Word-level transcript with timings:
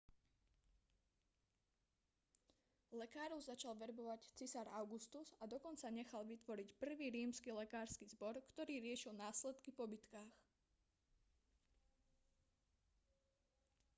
lekárov 3.01 3.37
začal 3.49 3.73
verbovať 3.83 4.21
cisár 4.39 4.65
augustus 4.81 5.27
a 5.37 5.45
dokonca 5.53 5.93
nechal 5.99 6.23
vytvoriť 6.31 6.69
prvý 6.83 7.07
rímsky 7.17 7.49
lekársky 7.61 8.05
zbor 8.13 8.33
ktorý 8.51 8.75
riešil 8.87 9.13
následky 9.25 9.69
po 9.77 9.83
bitkách 9.91 10.33